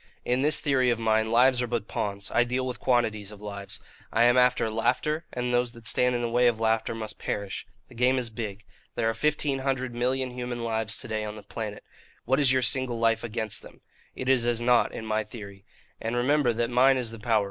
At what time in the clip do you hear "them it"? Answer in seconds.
13.61-14.27